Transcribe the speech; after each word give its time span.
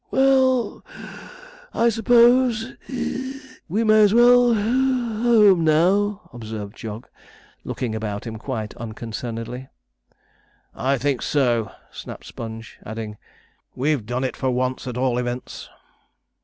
'Well 0.09 0.81
(puff), 0.81 1.65
I 1.75 1.89
s'pose 1.89 2.71
(wheeze) 2.89 3.59
we 3.69 3.83
may 3.83 4.01
as 4.01 4.15
well 4.15 4.51
(puff) 4.55 4.63
home 4.65 5.63
now?' 5.63 6.27
observed 6.33 6.75
Jog, 6.75 7.07
looking 7.63 7.93
about 7.93 8.25
him 8.25 8.37
quite 8.37 8.73
unconcernedly. 8.77 9.67
'I 10.73 10.97
think 10.97 11.21
so,' 11.21 11.69
snapped 11.91 12.25
Sponge, 12.25 12.79
adding, 12.83 13.17
'we've 13.75 14.07
done 14.07 14.23
it 14.23 14.35
for 14.35 14.49
once, 14.49 14.87
at 14.87 14.97
all 14.97 15.19
events.' 15.19 15.69